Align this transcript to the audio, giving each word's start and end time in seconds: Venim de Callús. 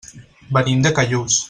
Venim 0.57 0.81
de 0.87 0.95
Callús. 1.01 1.39